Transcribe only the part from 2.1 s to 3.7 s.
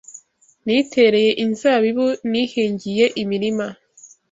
nihingiye imirima,